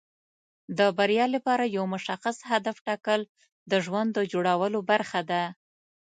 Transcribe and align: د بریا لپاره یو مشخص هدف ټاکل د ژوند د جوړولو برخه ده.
د 0.77 0.79
بریا 0.97 1.25
لپاره 1.35 1.63
یو 1.75 1.85
مشخص 1.93 2.37
هدف 2.51 2.75
ټاکل 2.87 3.21
د 3.71 3.73
ژوند 3.85 4.09
د 4.13 4.19
جوړولو 4.31 4.79
برخه 4.91 5.19
ده. 5.29 5.43